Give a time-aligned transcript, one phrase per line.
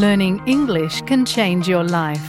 [0.00, 2.26] Learning English can change your life.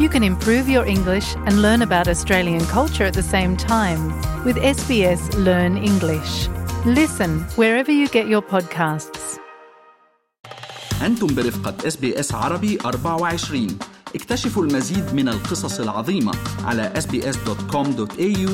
[0.00, 4.02] You can improve your English and learn about Australian culture at the same time
[4.44, 6.48] with SBS Learn English.
[6.86, 9.38] Listen wherever you get your podcasts.
[11.02, 13.78] أنتم برفقة اس بي اس عربي 24
[14.14, 16.32] اكتشفوا المزيد من القصص العظيمة
[16.64, 18.50] على sbs.com.au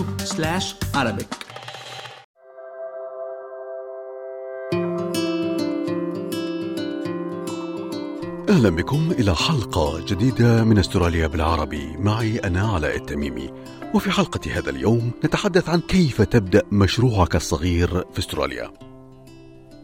[8.51, 11.97] أهلا بكم إلى حلقة جديدة من أستراليا بالعربي.
[11.97, 13.49] معي أنا علاء التميمي.
[13.93, 18.71] وفي حلقة هذا اليوم نتحدث عن كيف تبدأ مشروعك الصغير في أستراليا.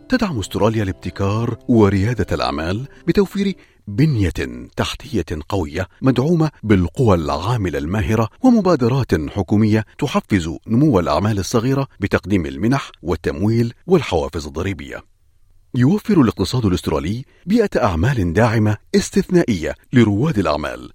[0.09, 3.55] تدعم أستراليا الابتكار وريادة الأعمال بتوفير
[3.87, 12.91] بنية تحتية قوية مدعومة بالقوى العاملة الماهرة ومبادرات حكومية تحفز نمو الأعمال الصغيرة بتقديم المنح
[13.01, 15.16] والتمويل والحوافز الضريبية.
[15.77, 20.91] يوفر الاقتصاد الاسترالي بيئة أعمال داعمة استثنائية لرواد الأعمال.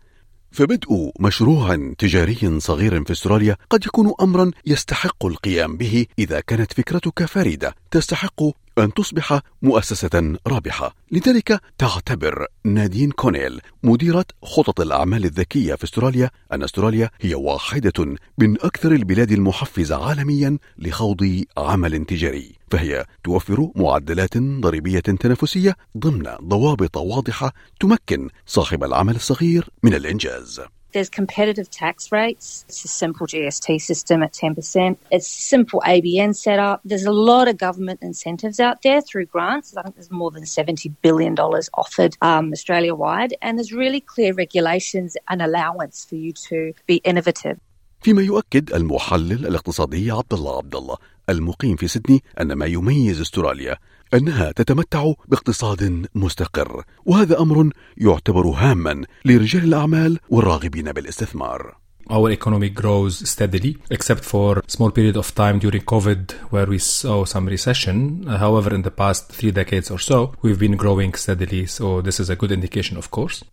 [0.50, 7.24] فبدء مشروع تجاري صغير في أستراليا قد يكون امرا يستحق القيام به إذا كانت فكرتك
[7.24, 8.42] فريده تستحق
[8.78, 10.94] أن تصبح مؤسسة رابحة.
[11.10, 18.60] لذلك تعتبر نادين كونيل مديرة خطط الأعمال الذكية في استراليا أن استراليا هي واحدة من
[18.60, 22.52] أكثر البلاد المحفزة عالميا لخوض عمل تجاري.
[22.70, 30.60] فهي توفر معدلات ضريبية تنافسية ضمن ضوابط واضحة تمكن صاحب العمل الصغير من الإنجاز.
[30.92, 32.64] There's competitive tax rates.
[32.68, 34.96] It's a simple GST system at 10%.
[35.10, 36.80] It's simple ABN setup.
[36.84, 39.76] There's a lot of government incentives out there through grants.
[39.76, 43.34] I think there's more than $70 billion offered um, Australia wide.
[43.40, 47.58] And there's really clear regulations and allowance for you to be innovative.
[48.02, 50.96] فيما يؤكد المحلل الاقتصادي عبد الله عبد الله
[51.28, 53.76] المقيم في سيدني ان ما يميز استراليا
[54.14, 63.28] انها تتمتع باقتصاد مستقر وهذا أمر يعتبر هاما لرجال الاعمال والراغبين بالاستثمار our economy grows
[63.30, 68.26] steadily, except for small period of time during COVID where we saw some recession.
[68.26, 71.66] However, in the past three decades or so, we've been growing steadily.
[71.66, 73.44] So this is a good indication, of course.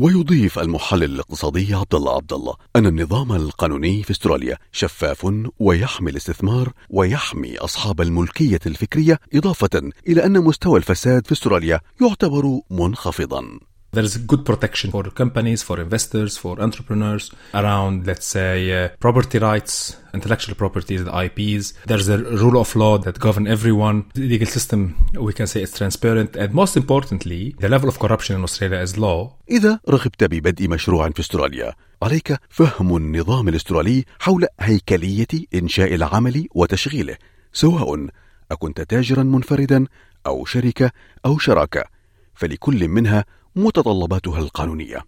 [0.00, 6.72] ويضيف المحلل الاقتصادي عبد الله عبد الله أن النظام القانوني في استراليا شفاف ويحمي الاستثمار
[6.90, 13.67] ويحمي أصحاب الملكية الفكرية إضافة إلى أن مستوى الفساد في استراليا يعتبر منخفضا.
[13.93, 19.95] There's good protection for companies, for investors, for entrepreneurs around, let's say, uh, property rights,
[20.15, 21.73] intellectual properties, the IPs.
[21.85, 23.97] There's a rule of law that govern everyone.
[24.15, 24.79] The legal system,
[25.27, 26.35] we can say, is transparent.
[26.35, 29.35] And most importantly, the level of corruption in Australia is low.
[29.49, 31.73] إذا رغبت ببدء مشروع في استراليا
[32.03, 37.17] عليك فهم النظام الاسترالي حول هيكلية إنشاء العمل وتشغيله
[37.53, 38.07] سواء
[38.51, 39.85] أكنت تاجرا منفردا
[40.27, 40.91] أو شركة
[41.25, 41.83] أو شراكة
[42.38, 43.24] فلكل منها
[43.56, 45.04] متطلباتها القانونية.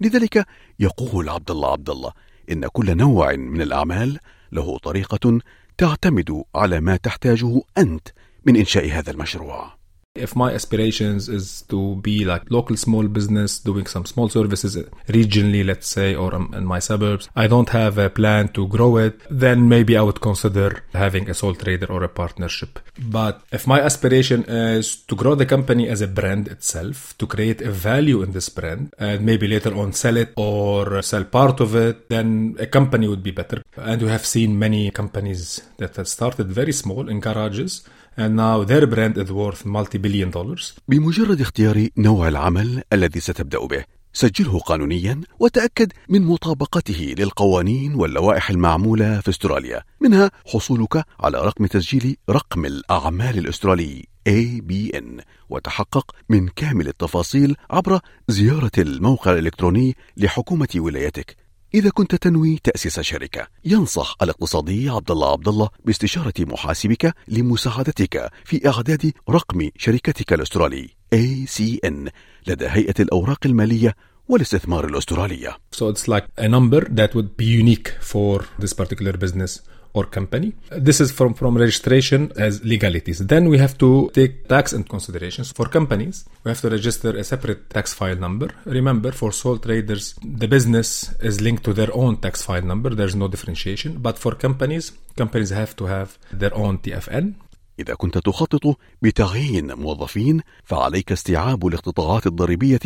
[0.00, 0.46] لذلك
[0.80, 2.12] يقول عبد الله عبد الله
[2.50, 4.18] إن كل نوع من الأعمال
[4.52, 5.38] له طريقة
[5.78, 8.08] تعتمد على ما تحتاجه أنت
[8.46, 9.79] من إنشاء هذا المشروع.
[10.20, 14.76] If my aspirations is to be like local small business doing some small services
[15.08, 18.96] regionally, let's say, or um, in my suburbs, I don't have a plan to grow
[18.98, 22.78] it, then maybe I would consider having a sole trader or a partnership.
[22.98, 27.60] But if my aspiration is to grow the company as a brand itself, to create
[27.62, 31.74] a value in this brand, and maybe later on sell it or sell part of
[31.74, 33.62] it, then a company would be better.
[33.76, 37.84] And we have seen many companies that have started very small in garages
[38.16, 40.74] and now their brand is worth multi-billion dollars.
[40.88, 49.20] بمجرد اختيار نوع العمل الذي ستبدأ به سجله قانونيا وتأكد من مطابقته للقوانين واللوائح المعمولة
[49.20, 57.56] في استراليا منها حصولك على رقم تسجيل رقم الأعمال الأسترالي ABN وتحقق من كامل التفاصيل
[57.70, 61.36] عبر زيارة الموقع الإلكتروني لحكومة ولايتك
[61.74, 68.68] إذا كنت تنوي تأسيس شركة ينصح الاقتصادي عبد الله عبد الله باستشارة محاسبك لمساعدتك في
[68.68, 72.10] إعداد رقم شركتك الأسترالي ACN
[72.46, 73.94] لدى هيئة الأوراق المالية
[74.28, 75.56] والاستثمار الأسترالية.
[75.72, 79.60] So it's like a number that would be unique for this particular business
[79.92, 80.54] or company.
[80.70, 83.18] This is from, from registration as legalities.
[83.18, 85.52] Then we have to take tax and considerations.
[85.52, 88.50] For companies, we have to register a separate tax file number.
[88.64, 92.90] Remember, for sole traders, the business is linked to their own tax file number.
[92.90, 93.98] There's no differentiation.
[93.98, 97.34] But for companies, companies have to have their own TFN.
[97.80, 102.80] إذا كنت تخطط بتعيين موظفين فعليك استيعاب الاقتطاعات الضريبية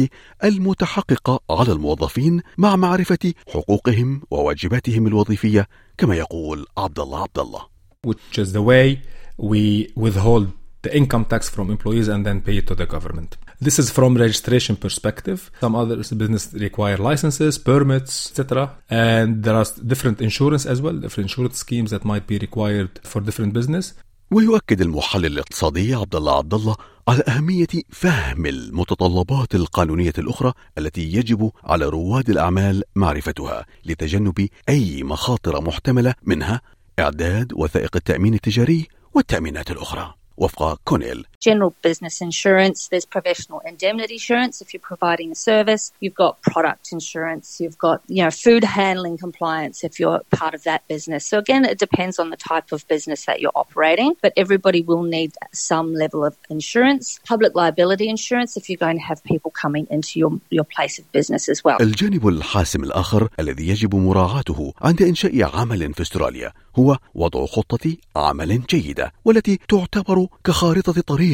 [0.44, 5.68] المتحققة على الموظفين مع معرفة حقوقهم وواجباتهم الوظيفية
[5.98, 7.60] كما يقول عبد الله عبد الله.
[8.06, 9.02] Which is the way
[9.38, 10.52] we withhold
[10.82, 13.36] the income tax from employees and then pay it to the government.
[13.60, 15.50] This is from registration perspective.
[15.60, 18.76] Some other business require licenses, permits, etc.
[18.90, 23.20] And there are different insurance as well, different insurance schemes that might be required for
[23.20, 23.94] different business.
[24.34, 26.76] ويؤكد المحلل الاقتصادي عبد الله عبد الله
[27.08, 35.60] على أهمية فهم المتطلبات القانونية الأخرى التي يجب على رواد الأعمال معرفتها لتجنب أي مخاطر
[35.60, 36.60] محتملة منها
[36.98, 40.14] إعداد وثائق التأمين التجاري والتأمينات الأخرى.
[40.36, 46.19] وفق كونيل General business insurance, there's professional indemnity insurance if you're providing a service, you've
[46.25, 50.81] got product insurance, you've got, you know, food handling compliance if you're part of that
[50.87, 51.25] business.
[51.25, 55.03] So again, it depends on the type of business that you're operating, but everybody will
[55.03, 57.19] need some level of insurance.
[57.33, 61.05] Public liability insurance if you're going to have people coming into your, your place of
[61.11, 61.77] business as well.
[61.81, 68.61] الجانب الحاسم الآخر الذي يجب مراعاته عند إنشاء عمل في استراليا هو وضع خطة عمل
[68.69, 71.32] جيدة والتي تعتبر كخارطة طريق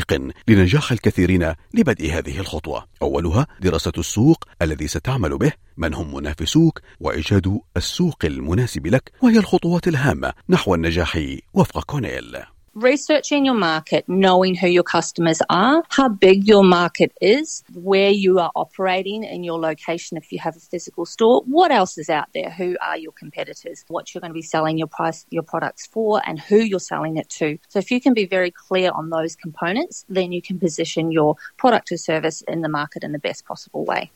[0.48, 2.86] لنجاح الكثيرين لبدء هذه الخطوة.
[3.02, 9.88] أولها دراسة السوق الذي ستعمل به، من هم منافسوك، وإيجاد السوق المناسب لك، وهي الخطوات
[9.88, 11.20] الهامة نحو النجاح
[11.54, 12.36] وفق كونيل.
[12.75, 18.37] researching your market, knowing who your customers are, how big your market is, where you
[18.39, 22.27] are operating in your location if you have a physical store, what else is out
[22.33, 25.87] there, who are your competitors, what you're going to be selling your price your products
[25.87, 27.57] for and who you're selling it to.
[27.69, 31.37] So if you can be very clear on those components, then you can position your
[31.57, 34.11] product or service in the market in the best possible way.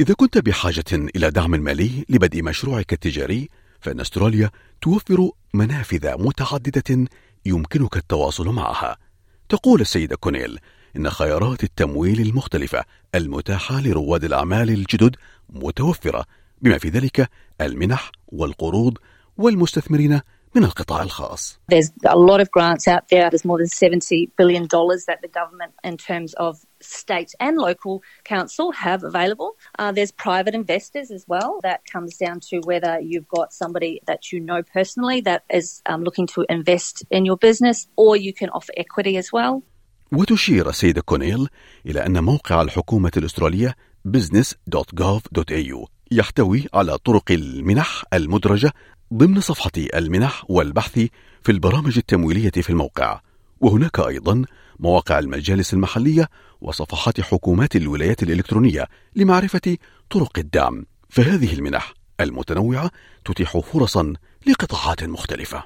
[0.00, 3.48] إذا كنت بحاجة إلى دعم مالي لبدء مشروعك التجاري،
[3.80, 4.50] فإن أستراليا
[4.80, 7.06] توفر منافذ متعددة
[7.45, 8.97] يمكنك التواصل معها.
[9.49, 10.59] تقول السيدة كونيل
[10.95, 12.83] إن خيارات التمويل المختلفة
[13.15, 15.15] المتاحة لرواد الأعمال الجدد
[15.49, 16.25] متوفرة
[16.61, 17.29] بما في ذلك
[17.61, 18.97] المنح والقروض
[19.37, 20.21] والمستثمرين
[20.54, 21.58] من القطاع الخاص.
[21.68, 23.28] There's a lot of grants out there.
[23.30, 24.68] There's more than $70 billion
[25.08, 29.50] that the government, in terms of state and local council, have available.
[29.78, 31.50] Uh, there's private investors as well.
[31.68, 36.00] That comes down to whether you've got somebody that you know personally that is um,
[36.04, 39.62] looking to invest in your business, or you can offer equity as well.
[40.12, 41.48] وتشير السيدة كونيل
[41.86, 43.76] إلى أن موقع الحكومة الأسترالية
[44.08, 48.72] business.gov.au يحتوي على طرق المنح المدرجة
[49.13, 50.99] ضمن صفحة المنح والبحث
[51.41, 53.21] في البرامج التمويلية في الموقع
[53.61, 54.45] وهناك أيضا
[54.79, 56.29] مواقع المجالس المحلية
[56.61, 59.77] وصفحات حكومات الولايات الإلكترونية لمعرفة
[60.09, 62.91] طرق الدعم فهذه المنح المتنوعة
[63.25, 64.13] تتيح فرصا
[64.47, 65.63] لقطاعات مختلفة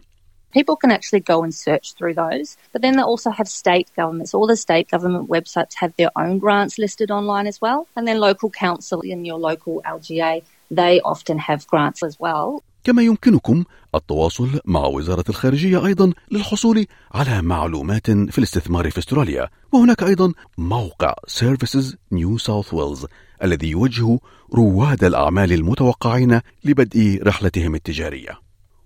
[0.60, 4.36] People can actually go and search through those, but then they also have state governments.
[4.36, 8.20] All the state government websites have their own grants listed online as well, and then
[8.20, 12.62] local council in your local LGA, they often have grants as well.
[12.84, 13.64] كما يمكنكم
[13.96, 19.50] التواصل مع وزارة الخارجية أيضا للحصول على معلومات في الاستثمار في أستراليا.
[19.72, 21.86] وهناك أيضا موقع Services
[22.16, 23.08] New South Wales
[23.44, 24.20] الذي يوجه
[24.54, 28.40] رواد الأعمال المتوقعين لبدء رحلتهم التجارية.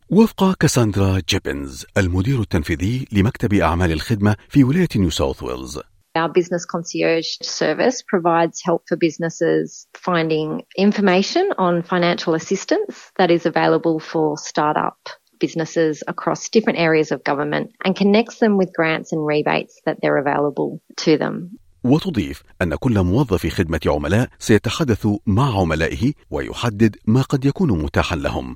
[0.09, 5.79] وفق كاساندرا جيبنز المدير التنفيذي لمكتب أعمال الخدمة في ولاية نيو ساوث ويلز.
[6.21, 10.49] Our business concierge service provides help for businesses finding
[10.87, 14.97] information on financial assistance that is available for startup
[15.45, 20.21] businesses across different areas of government and connects them with grants and rebates that they're
[20.25, 21.35] available to them.
[21.83, 28.55] وتضيف أن كل موظف خدمة عملاء سيتحدث مع عملائه ويحدد ما قد يكون متاحا لهم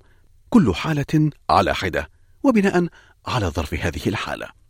[0.50, 2.10] كل حالة على حدة
[2.44, 2.88] وبناء
[3.28, 4.61] على ظرف هذه الحالة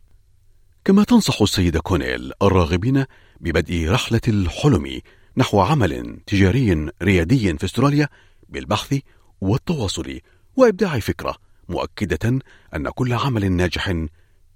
[0.84, 3.04] كما تنصح السيدة كونيل الراغبين
[3.40, 5.00] ببدء رحلة الحلم
[5.36, 8.08] نحو عمل تجاري ريادي في استراليا
[8.48, 8.98] بالبحث
[9.40, 10.20] والتواصل
[10.56, 11.36] وإبداع فكرة
[11.68, 12.38] مؤكدة
[12.74, 13.94] أن كل عمل ناجح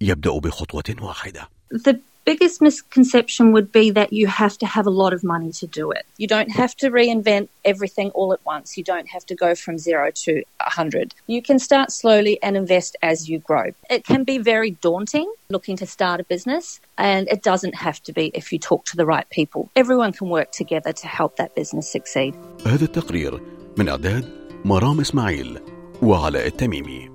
[0.00, 1.48] يبدأ بخطوة واحدة.
[1.74, 5.67] The biggest misconception would be that you have to have a lot of money to
[5.67, 6.05] do it.
[6.17, 8.77] You don't have to reinvent everything all at once.
[8.77, 11.15] You don't have to go from zero to a 100.
[11.27, 13.71] You can start slowly and invest as you grow.
[13.89, 18.13] It can be very daunting looking to start a business, and it doesn't have to
[18.13, 19.69] be if you talk to the right people.
[19.75, 22.33] Everyone can work together to help that business succeed.
[22.65, 23.41] هذا التقرير
[23.77, 24.25] من إعداد
[24.65, 25.59] مرام إسماعيل
[26.01, 27.14] وعلاء التميمي